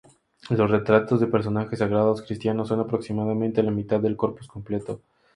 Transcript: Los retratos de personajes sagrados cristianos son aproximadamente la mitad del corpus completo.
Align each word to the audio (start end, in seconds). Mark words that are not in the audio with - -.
Los 0.49 0.71
retratos 0.71 1.19
de 1.21 1.27
personajes 1.27 1.77
sagrados 1.77 2.23
cristianos 2.23 2.69
son 2.69 2.79
aproximadamente 2.79 3.61
la 3.61 3.69
mitad 3.69 3.99
del 3.99 4.17
corpus 4.17 4.47
completo. 4.47 4.99